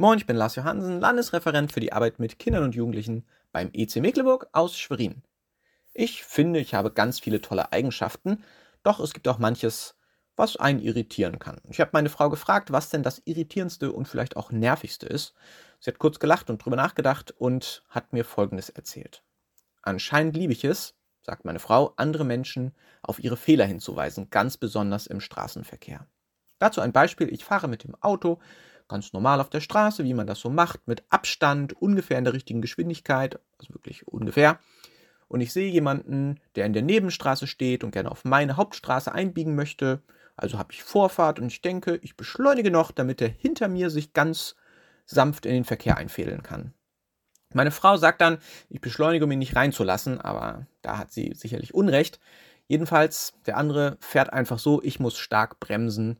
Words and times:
Moin, 0.00 0.16
ich 0.16 0.24
bin 0.24 0.36
Lars 0.36 0.56
Johansen, 0.56 0.98
Landesreferent 0.98 1.72
für 1.72 1.80
die 1.80 1.92
Arbeit 1.92 2.18
mit 2.18 2.38
Kindern 2.38 2.64
und 2.64 2.74
Jugendlichen 2.74 3.26
beim 3.52 3.68
EC 3.74 3.96
Mecklenburg 3.96 4.48
aus 4.52 4.78
Schwerin. 4.78 5.22
Ich 5.92 6.24
finde, 6.24 6.58
ich 6.58 6.72
habe 6.72 6.90
ganz 6.90 7.20
viele 7.20 7.42
tolle 7.42 7.70
Eigenschaften, 7.70 8.42
doch 8.82 8.98
es 9.00 9.12
gibt 9.12 9.28
auch 9.28 9.36
manches, 9.36 9.98
was 10.36 10.56
einen 10.56 10.80
irritieren 10.80 11.38
kann. 11.38 11.60
Ich 11.68 11.80
habe 11.80 11.90
meine 11.92 12.08
Frau 12.08 12.30
gefragt, 12.30 12.72
was 12.72 12.88
denn 12.88 13.02
das 13.02 13.20
irritierendste 13.26 13.92
und 13.92 14.08
vielleicht 14.08 14.38
auch 14.38 14.50
nervigste 14.50 15.04
ist. 15.04 15.34
Sie 15.80 15.90
hat 15.90 15.98
kurz 15.98 16.18
gelacht 16.18 16.48
und 16.48 16.64
drüber 16.64 16.76
nachgedacht 16.76 17.34
und 17.36 17.84
hat 17.90 18.14
mir 18.14 18.24
Folgendes 18.24 18.70
erzählt. 18.70 19.22
Anscheinend 19.82 20.34
liebe 20.34 20.54
ich 20.54 20.64
es, 20.64 20.94
sagt 21.20 21.44
meine 21.44 21.58
Frau, 21.58 21.92
andere 21.96 22.24
Menschen 22.24 22.72
auf 23.02 23.22
ihre 23.22 23.36
Fehler 23.36 23.66
hinzuweisen, 23.66 24.30
ganz 24.30 24.56
besonders 24.56 25.06
im 25.06 25.20
Straßenverkehr. 25.20 26.06
Dazu 26.58 26.80
ein 26.80 26.92
Beispiel, 26.92 27.30
ich 27.30 27.44
fahre 27.44 27.68
mit 27.68 27.84
dem 27.84 27.94
Auto 27.96 28.38
ganz 28.90 29.12
normal 29.12 29.40
auf 29.40 29.50
der 29.50 29.60
Straße, 29.60 30.04
wie 30.04 30.14
man 30.14 30.26
das 30.26 30.40
so 30.40 30.50
macht, 30.50 30.86
mit 30.86 31.04
Abstand, 31.08 31.72
ungefähr 31.80 32.18
in 32.18 32.24
der 32.24 32.34
richtigen 32.34 32.60
Geschwindigkeit, 32.60 33.40
also 33.58 33.74
wirklich 33.74 34.06
ungefähr 34.06 34.58
und 35.30 35.40
ich 35.40 35.52
sehe 35.52 35.70
jemanden, 35.70 36.40
der 36.56 36.66
in 36.66 36.72
der 36.72 36.82
Nebenstraße 36.82 37.46
steht 37.46 37.84
und 37.84 37.92
gerne 37.92 38.10
auf 38.10 38.24
meine 38.24 38.56
Hauptstraße 38.56 39.12
einbiegen 39.12 39.54
möchte, 39.54 40.02
also 40.34 40.58
habe 40.58 40.72
ich 40.72 40.82
Vorfahrt 40.82 41.38
und 41.38 41.52
ich 41.52 41.62
denke, 41.62 42.00
ich 42.02 42.16
beschleunige 42.16 42.72
noch, 42.72 42.90
damit 42.90 43.22
er 43.22 43.28
hinter 43.28 43.68
mir 43.68 43.90
sich 43.90 44.12
ganz 44.12 44.56
sanft 45.06 45.46
in 45.46 45.52
den 45.52 45.64
Verkehr 45.64 45.96
einfädeln 45.96 46.42
kann. 46.42 46.74
Meine 47.54 47.70
Frau 47.70 47.96
sagt 47.96 48.20
dann, 48.20 48.38
ich 48.70 48.80
beschleunige, 48.80 49.24
um 49.24 49.30
ihn 49.30 49.38
nicht 49.38 49.54
reinzulassen, 49.54 50.20
aber 50.20 50.66
da 50.82 50.98
hat 50.98 51.12
sie 51.12 51.32
sicherlich 51.36 51.74
Unrecht. 51.74 52.18
Jedenfalls, 52.66 53.34
der 53.46 53.56
andere 53.56 53.98
fährt 54.00 54.32
einfach 54.32 54.58
so, 54.58 54.82
ich 54.82 54.98
muss 54.98 55.16
stark 55.16 55.60
bremsen. 55.60 56.16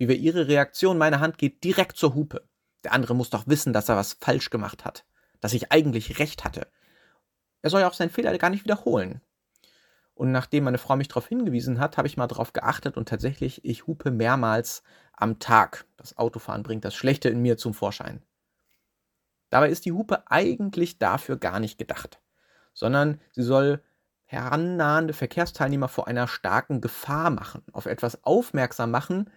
Wie 0.00 0.08
wäre 0.08 0.18
ihre 0.18 0.48
Reaktion? 0.48 0.96
Meine 0.96 1.20
Hand 1.20 1.36
geht 1.36 1.62
direkt 1.62 1.98
zur 1.98 2.14
Hupe. 2.14 2.48
Der 2.84 2.94
andere 2.94 3.14
muss 3.14 3.28
doch 3.28 3.46
wissen, 3.46 3.74
dass 3.74 3.90
er 3.90 3.96
was 3.96 4.14
falsch 4.14 4.48
gemacht 4.48 4.86
hat, 4.86 5.04
dass 5.42 5.52
ich 5.52 5.72
eigentlich 5.72 6.18
recht 6.18 6.42
hatte. 6.42 6.68
Er 7.60 7.68
soll 7.68 7.82
ja 7.82 7.88
auch 7.88 7.92
seinen 7.92 8.08
Fehler 8.08 8.36
gar 8.38 8.48
nicht 8.48 8.64
wiederholen. 8.64 9.20
Und 10.14 10.32
nachdem 10.32 10.64
meine 10.64 10.78
Frau 10.78 10.96
mich 10.96 11.08
darauf 11.08 11.28
hingewiesen 11.28 11.78
hat, 11.78 11.98
habe 11.98 12.08
ich 12.08 12.16
mal 12.16 12.28
darauf 12.28 12.54
geachtet 12.54 12.96
und 12.96 13.10
tatsächlich, 13.10 13.62
ich 13.62 13.86
hupe 13.86 14.10
mehrmals 14.10 14.82
am 15.12 15.38
Tag. 15.38 15.84
Das 15.98 16.16
Autofahren 16.16 16.62
bringt 16.62 16.86
das 16.86 16.94
Schlechte 16.94 17.28
in 17.28 17.42
mir 17.42 17.58
zum 17.58 17.74
Vorschein. 17.74 18.22
Dabei 19.50 19.68
ist 19.68 19.84
die 19.84 19.92
Hupe 19.92 20.22
eigentlich 20.30 20.98
dafür 20.98 21.36
gar 21.36 21.60
nicht 21.60 21.76
gedacht, 21.76 22.22
sondern 22.72 23.20
sie 23.32 23.42
soll 23.42 23.82
herannahende 24.24 25.12
Verkehrsteilnehmer 25.12 25.88
vor 25.88 26.08
einer 26.08 26.26
starken 26.26 26.80
Gefahr 26.80 27.28
machen, 27.28 27.62
auf 27.72 27.84
etwas 27.84 28.24
aufmerksam 28.24 28.90
machen, 28.90 29.28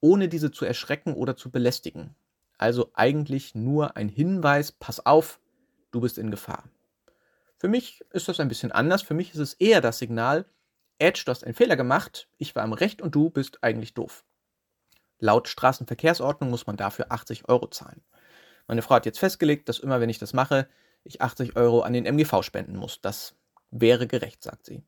ohne 0.00 0.28
diese 0.28 0.50
zu 0.50 0.64
erschrecken 0.64 1.14
oder 1.14 1.36
zu 1.36 1.50
belästigen. 1.50 2.14
Also 2.58 2.90
eigentlich 2.94 3.54
nur 3.54 3.96
ein 3.96 4.08
Hinweis, 4.08 4.72
pass 4.72 5.04
auf, 5.04 5.40
du 5.90 6.00
bist 6.00 6.18
in 6.18 6.30
Gefahr. 6.30 6.64
Für 7.58 7.68
mich 7.68 8.02
ist 8.10 8.28
das 8.28 8.40
ein 8.40 8.48
bisschen 8.48 8.72
anders. 8.72 9.02
Für 9.02 9.14
mich 9.14 9.34
ist 9.34 9.40
es 9.40 9.54
eher 9.54 9.80
das 9.80 9.98
Signal, 9.98 10.46
Edge, 10.98 11.22
du 11.24 11.30
hast 11.30 11.44
einen 11.44 11.54
Fehler 11.54 11.76
gemacht, 11.76 12.28
ich 12.36 12.54
war 12.54 12.64
im 12.64 12.74
Recht 12.74 13.00
und 13.00 13.14
du 13.14 13.30
bist 13.30 13.62
eigentlich 13.64 13.94
doof. 13.94 14.24
Laut 15.18 15.48
Straßenverkehrsordnung 15.48 16.50
muss 16.50 16.66
man 16.66 16.76
dafür 16.76 17.10
80 17.10 17.48
Euro 17.48 17.68
zahlen. 17.68 18.02
Meine 18.66 18.82
Frau 18.82 18.96
hat 18.96 19.06
jetzt 19.06 19.18
festgelegt, 19.18 19.68
dass 19.68 19.78
immer, 19.78 20.00
wenn 20.00 20.10
ich 20.10 20.18
das 20.18 20.32
mache, 20.32 20.68
ich 21.04 21.22
80 21.22 21.56
Euro 21.56 21.80
an 21.80 21.92
den 21.92 22.04
MGV 22.06 22.42
spenden 22.42 22.76
muss. 22.76 23.00
Das 23.00 23.34
wäre 23.70 24.06
gerecht, 24.06 24.42
sagt 24.42 24.66
sie. 24.66 24.82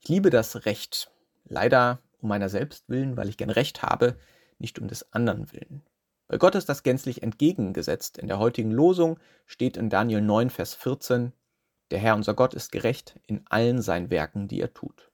Ich 0.00 0.08
liebe 0.08 0.30
das 0.30 0.66
Recht. 0.66 1.10
Leider 1.44 1.98
um 2.24 2.28
meiner 2.28 2.48
selbst 2.48 2.88
willen, 2.88 3.16
weil 3.16 3.28
ich 3.28 3.36
gern 3.36 3.50
Recht 3.50 3.82
habe, 3.82 4.16
nicht 4.58 4.78
um 4.80 4.88
des 4.88 5.12
anderen 5.12 5.52
willen. 5.52 5.82
Bei 6.26 6.38
Gott 6.38 6.54
ist 6.54 6.68
das 6.68 6.82
gänzlich 6.82 7.22
entgegengesetzt. 7.22 8.18
In 8.18 8.28
der 8.28 8.38
heutigen 8.38 8.72
Losung 8.72 9.18
steht 9.46 9.76
in 9.76 9.90
Daniel 9.90 10.22
9, 10.22 10.50
Vers 10.50 10.74
14, 10.74 11.32
der 11.90 11.98
Herr 11.98 12.16
unser 12.16 12.34
Gott 12.34 12.54
ist 12.54 12.72
gerecht 12.72 13.20
in 13.26 13.44
allen 13.48 13.82
seinen 13.82 14.10
Werken, 14.10 14.48
die 14.48 14.60
er 14.60 14.72
tut. 14.72 15.12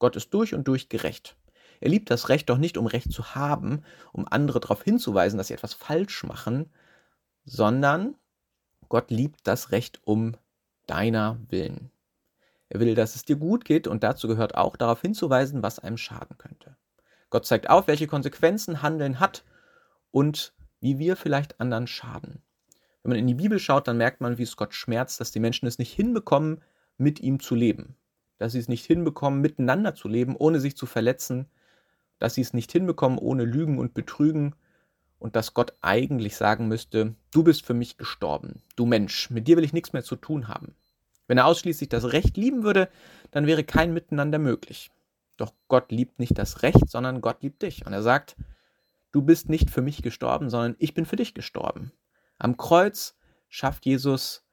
Gott 0.00 0.16
ist 0.16 0.34
durch 0.34 0.54
und 0.54 0.66
durch 0.66 0.88
gerecht. 0.88 1.36
Er 1.80 1.88
liebt 1.88 2.10
das 2.10 2.28
Recht 2.28 2.50
doch 2.50 2.58
nicht, 2.58 2.76
um 2.76 2.86
Recht 2.86 3.12
zu 3.12 3.34
haben, 3.34 3.84
um 4.12 4.26
andere 4.28 4.60
darauf 4.60 4.82
hinzuweisen, 4.82 5.38
dass 5.38 5.46
sie 5.46 5.54
etwas 5.54 5.72
falsch 5.72 6.24
machen, 6.24 6.70
sondern 7.44 8.16
Gott 8.88 9.10
liebt 9.10 9.46
das 9.46 9.70
Recht 9.70 10.00
um 10.04 10.36
deiner 10.86 11.38
Willen. 11.48 11.92
Er 12.70 12.78
will, 12.78 12.94
dass 12.94 13.16
es 13.16 13.24
dir 13.24 13.36
gut 13.36 13.64
geht 13.64 13.88
und 13.88 14.04
dazu 14.04 14.28
gehört 14.28 14.54
auch 14.54 14.76
darauf 14.76 15.02
hinzuweisen, 15.02 15.62
was 15.62 15.80
einem 15.80 15.98
schaden 15.98 16.38
könnte. 16.38 16.76
Gott 17.28 17.44
zeigt 17.44 17.68
auf, 17.68 17.88
welche 17.88 18.06
Konsequenzen 18.06 18.80
Handeln 18.80 19.20
hat 19.20 19.44
und 20.12 20.54
wie 20.80 20.98
wir 20.98 21.16
vielleicht 21.16 21.60
anderen 21.60 21.88
schaden. 21.88 22.42
Wenn 23.02 23.10
man 23.10 23.18
in 23.18 23.26
die 23.26 23.34
Bibel 23.34 23.58
schaut, 23.58 23.88
dann 23.88 23.96
merkt 23.96 24.20
man, 24.20 24.38
wie 24.38 24.44
es 24.44 24.56
Gott 24.56 24.72
schmerzt, 24.72 25.20
dass 25.20 25.32
die 25.32 25.40
Menschen 25.40 25.66
es 25.66 25.78
nicht 25.78 25.92
hinbekommen, 25.92 26.62
mit 26.96 27.18
ihm 27.18 27.40
zu 27.40 27.56
leben. 27.56 27.96
Dass 28.38 28.52
sie 28.52 28.60
es 28.60 28.68
nicht 28.68 28.86
hinbekommen, 28.86 29.40
miteinander 29.40 29.94
zu 29.94 30.06
leben, 30.06 30.36
ohne 30.36 30.60
sich 30.60 30.76
zu 30.76 30.86
verletzen. 30.86 31.46
Dass 32.18 32.34
sie 32.34 32.42
es 32.42 32.52
nicht 32.52 32.70
hinbekommen, 32.70 33.18
ohne 33.18 33.44
Lügen 33.44 33.78
und 33.78 33.94
Betrügen. 33.94 34.54
Und 35.18 35.34
dass 35.34 35.54
Gott 35.54 35.74
eigentlich 35.80 36.36
sagen 36.36 36.68
müsste, 36.68 37.14
du 37.32 37.42
bist 37.42 37.66
für 37.66 37.74
mich 37.74 37.96
gestorben. 37.96 38.62
Du 38.76 38.86
Mensch, 38.86 39.28
mit 39.30 39.48
dir 39.48 39.56
will 39.56 39.64
ich 39.64 39.72
nichts 39.72 39.92
mehr 39.92 40.04
zu 40.04 40.16
tun 40.16 40.46
haben. 40.48 40.74
Wenn 41.30 41.38
er 41.38 41.46
ausschließlich 41.46 41.88
das 41.88 42.12
Recht 42.12 42.36
lieben 42.36 42.64
würde, 42.64 42.88
dann 43.30 43.46
wäre 43.46 43.62
kein 43.62 43.94
Miteinander 43.94 44.40
möglich. 44.40 44.90
Doch 45.36 45.52
Gott 45.68 45.92
liebt 45.92 46.18
nicht 46.18 46.36
das 46.36 46.64
Recht, 46.64 46.90
sondern 46.90 47.20
Gott 47.20 47.44
liebt 47.44 47.62
dich. 47.62 47.86
Und 47.86 47.92
er 47.92 48.02
sagt, 48.02 48.34
du 49.12 49.22
bist 49.22 49.48
nicht 49.48 49.70
für 49.70 49.80
mich 49.80 50.02
gestorben, 50.02 50.50
sondern 50.50 50.74
ich 50.80 50.92
bin 50.92 51.06
für 51.06 51.14
dich 51.14 51.32
gestorben. 51.32 51.92
Am 52.38 52.56
Kreuz 52.56 53.16
schafft 53.48 53.86
Jesus 53.86 54.44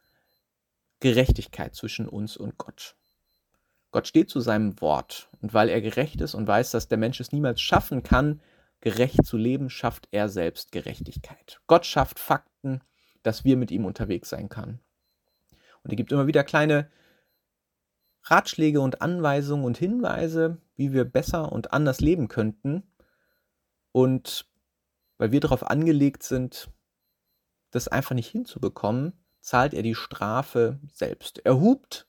Gerechtigkeit 1.00 1.74
zwischen 1.74 2.08
uns 2.08 2.38
und 2.38 2.60
Gott. 2.60 2.96
Gott 3.90 4.08
steht 4.08 4.30
zu 4.30 4.40
seinem 4.40 4.80
Wort 4.80 5.32
und 5.42 5.56
weil 5.56 5.70
er 5.70 5.82
gerecht 5.82 6.22
ist 6.22 6.36
und 6.36 6.48
weiß, 6.48 6.70
dass 6.70 6.88
der 6.88 7.00
Mensch 7.00 7.20
es 7.20 7.32
niemals 7.32 7.60
schaffen 7.60 8.04
kann, 8.04 8.40
gerecht 8.82 9.26
zu 9.26 9.38
leben, 9.38 9.72
schafft 9.72 10.10
er 10.12 10.30
selbst 10.30 10.72
Gerechtigkeit. 10.72 11.60
Gott 11.66 11.88
schafft 11.88 12.20
Fakten, 12.20 12.82
dass 13.24 13.44
wir 13.44 13.58
mit 13.58 13.72
ihm 13.72 13.86
unterwegs 13.86 14.30
sein 14.30 14.48
können. 14.48 14.80
Und 15.88 15.94
er 15.94 15.96
gibt 15.96 16.12
immer 16.12 16.28
wieder 16.28 16.44
kleine 16.44 16.92
Ratschläge 18.24 18.82
und 18.82 19.02
Anweisungen 19.02 19.64
und 19.64 19.78
Hinweise, 19.78 20.58
wie 20.76 20.92
wir 20.92 21.06
besser 21.06 21.50
und 21.50 21.72
anders 21.72 22.02
leben 22.02 22.28
könnten. 22.28 22.92
Und 23.94 24.52
weil 25.18 25.32
wir 25.32 25.40
darauf 25.40 25.66
angelegt 25.66 26.24
sind, 26.24 26.70
das 27.72 27.88
einfach 27.88 28.16
nicht 28.16 28.28
hinzubekommen, 28.28 29.14
zahlt 29.40 29.74
er 29.74 29.82
die 29.82 29.96
Strafe 29.96 30.78
selbst. 30.92 31.40
Er 31.46 31.58
hupt 31.62 32.06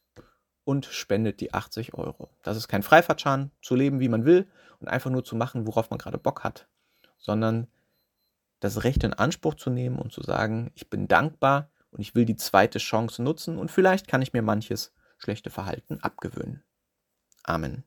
und 0.65 0.87
spendet 0.87 1.41
die 1.41 1.55
80 1.55 1.95
Euro. 1.95 2.31
Das 2.43 2.57
ist 2.57 2.67
kein 2.67 2.83
Freifahrtschein, 2.83 3.53
zu 3.63 3.77
leben, 3.77 4.01
wie 4.01 4.09
man 4.09 4.25
will 4.25 4.49
und 4.81 4.89
einfach 4.89 5.11
nur 5.11 5.23
zu 5.23 5.37
machen, 5.37 5.69
worauf 5.69 5.91
man 5.91 6.01
gerade 6.01 6.19
Bock 6.19 6.43
hat, 6.43 6.67
sondern 7.17 7.69
das 8.59 8.83
Recht 8.83 9.05
in 9.05 9.15
Anspruch 9.15 9.55
zu 9.55 9.71
nehmen 9.71 10.01
und 10.01 10.13
zu 10.13 10.25
sagen, 10.25 10.73
ich 10.75 10.91
bin 10.91 11.07
dankbar 11.07 11.71
und 11.91 12.01
ich 12.01 12.15
will 12.15 12.25
die 12.25 12.37
zweite 12.37 12.79
Chance 12.79 13.23
nutzen 13.23 13.59
und 13.59 13.71
vielleicht 13.71 14.09
kann 14.09 14.23
ich 14.23 14.33
mir 14.33 14.43
manches 14.43 14.95
schlechte 15.19 15.51
Verhalten 15.51 16.01
abgewöhnen. 16.01 16.63
Amen. 17.45 17.85